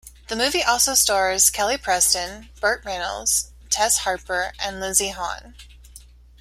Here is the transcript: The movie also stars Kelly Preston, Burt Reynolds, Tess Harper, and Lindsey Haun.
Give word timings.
The 0.29 0.35
movie 0.35 0.63
also 0.63 0.95
stars 0.95 1.51
Kelly 1.51 1.77
Preston, 1.77 2.49
Burt 2.59 2.83
Reynolds, 2.83 3.51
Tess 3.69 3.99
Harper, 3.99 4.51
and 4.59 4.79
Lindsey 4.79 5.09
Haun. 5.09 5.53